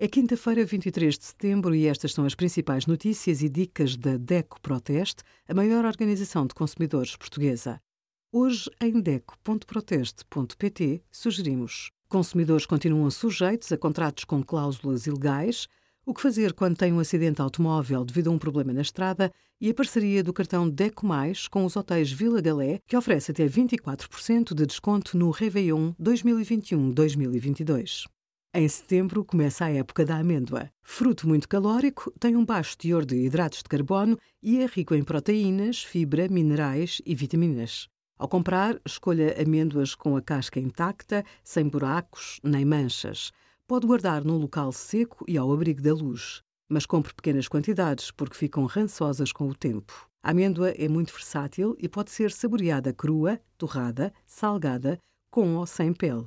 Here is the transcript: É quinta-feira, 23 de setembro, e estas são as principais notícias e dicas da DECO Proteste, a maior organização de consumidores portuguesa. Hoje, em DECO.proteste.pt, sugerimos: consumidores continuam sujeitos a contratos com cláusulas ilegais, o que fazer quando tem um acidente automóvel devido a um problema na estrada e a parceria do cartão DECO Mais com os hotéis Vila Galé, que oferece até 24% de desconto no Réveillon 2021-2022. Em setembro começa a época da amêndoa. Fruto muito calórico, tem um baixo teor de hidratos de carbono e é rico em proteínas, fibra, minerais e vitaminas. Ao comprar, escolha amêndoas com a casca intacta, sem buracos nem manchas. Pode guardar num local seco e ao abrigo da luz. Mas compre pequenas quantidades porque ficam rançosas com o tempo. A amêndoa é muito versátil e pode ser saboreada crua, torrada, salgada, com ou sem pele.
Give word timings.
É 0.00 0.06
quinta-feira, 0.06 0.64
23 0.64 1.18
de 1.18 1.24
setembro, 1.24 1.74
e 1.74 1.88
estas 1.88 2.12
são 2.12 2.24
as 2.24 2.32
principais 2.32 2.86
notícias 2.86 3.42
e 3.42 3.48
dicas 3.48 3.96
da 3.96 4.16
DECO 4.16 4.60
Proteste, 4.60 5.24
a 5.48 5.52
maior 5.52 5.84
organização 5.84 6.46
de 6.46 6.54
consumidores 6.54 7.16
portuguesa. 7.16 7.80
Hoje, 8.30 8.70
em 8.80 9.00
DECO.proteste.pt, 9.00 11.02
sugerimos: 11.10 11.90
consumidores 12.08 12.64
continuam 12.64 13.10
sujeitos 13.10 13.72
a 13.72 13.76
contratos 13.76 14.22
com 14.22 14.40
cláusulas 14.40 15.08
ilegais, 15.08 15.66
o 16.06 16.14
que 16.14 16.22
fazer 16.22 16.52
quando 16.52 16.76
tem 16.76 16.92
um 16.92 17.00
acidente 17.00 17.42
automóvel 17.42 18.04
devido 18.04 18.28
a 18.28 18.32
um 18.32 18.38
problema 18.38 18.72
na 18.72 18.82
estrada 18.82 19.32
e 19.60 19.68
a 19.68 19.74
parceria 19.74 20.22
do 20.22 20.32
cartão 20.32 20.70
DECO 20.70 21.04
Mais 21.04 21.48
com 21.48 21.64
os 21.64 21.74
hotéis 21.74 22.12
Vila 22.12 22.40
Galé, 22.40 22.78
que 22.86 22.96
oferece 22.96 23.32
até 23.32 23.48
24% 23.48 24.54
de 24.54 24.64
desconto 24.64 25.18
no 25.18 25.32
Réveillon 25.32 25.92
2021-2022. 26.00 28.04
Em 28.54 28.66
setembro 28.66 29.26
começa 29.26 29.66
a 29.66 29.70
época 29.70 30.06
da 30.06 30.16
amêndoa. 30.16 30.70
Fruto 30.82 31.28
muito 31.28 31.46
calórico, 31.46 32.10
tem 32.18 32.34
um 32.34 32.46
baixo 32.46 32.78
teor 32.78 33.04
de 33.04 33.14
hidratos 33.14 33.58
de 33.58 33.68
carbono 33.68 34.18
e 34.42 34.62
é 34.62 34.66
rico 34.66 34.94
em 34.94 35.04
proteínas, 35.04 35.82
fibra, 35.84 36.26
minerais 36.28 37.02
e 37.04 37.14
vitaminas. 37.14 37.88
Ao 38.18 38.26
comprar, 38.26 38.80
escolha 38.86 39.36
amêndoas 39.38 39.94
com 39.94 40.16
a 40.16 40.22
casca 40.22 40.58
intacta, 40.58 41.26
sem 41.44 41.68
buracos 41.68 42.40
nem 42.42 42.64
manchas. 42.64 43.32
Pode 43.66 43.86
guardar 43.86 44.24
num 44.24 44.38
local 44.38 44.72
seco 44.72 45.26
e 45.28 45.36
ao 45.36 45.52
abrigo 45.52 45.82
da 45.82 45.92
luz. 45.92 46.42
Mas 46.70 46.86
compre 46.86 47.12
pequenas 47.12 47.48
quantidades 47.48 48.10
porque 48.10 48.34
ficam 48.34 48.64
rançosas 48.64 49.30
com 49.30 49.46
o 49.46 49.54
tempo. 49.54 50.08
A 50.22 50.30
amêndoa 50.30 50.70
é 50.70 50.88
muito 50.88 51.12
versátil 51.12 51.76
e 51.78 51.86
pode 51.86 52.10
ser 52.10 52.30
saboreada 52.32 52.94
crua, 52.94 53.38
torrada, 53.58 54.10
salgada, 54.26 54.98
com 55.30 55.54
ou 55.56 55.66
sem 55.66 55.92
pele. 55.92 56.26